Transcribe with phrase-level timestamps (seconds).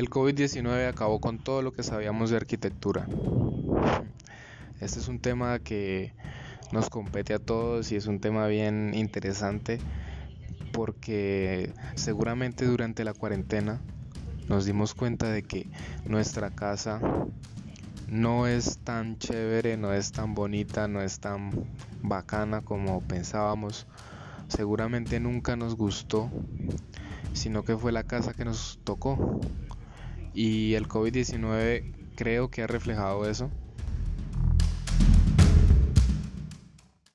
[0.00, 3.06] El COVID-19 acabó con todo lo que sabíamos de arquitectura.
[4.80, 6.14] Este es un tema que
[6.72, 9.78] nos compete a todos y es un tema bien interesante
[10.72, 13.78] porque seguramente durante la cuarentena
[14.48, 15.68] nos dimos cuenta de que
[16.06, 16.98] nuestra casa
[18.08, 21.50] no es tan chévere, no es tan bonita, no es tan
[22.00, 23.86] bacana como pensábamos.
[24.48, 26.30] Seguramente nunca nos gustó,
[27.34, 29.38] sino que fue la casa que nos tocó.
[30.32, 31.84] Y el COVID-19
[32.14, 33.52] creo que ha reflejado eso